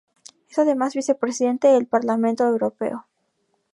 Es 0.49 0.57
además 0.57 0.95
vicepresidente 0.95 1.67
del 1.67 1.85
Parlamento 1.85 2.43
Europeo. 2.43 3.05